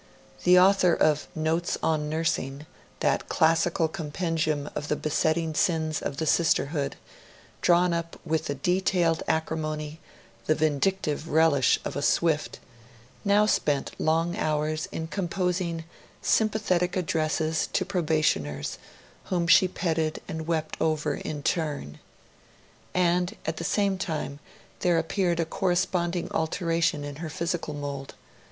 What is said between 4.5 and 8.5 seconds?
of the besetting sins of the sisterhood, drawn up with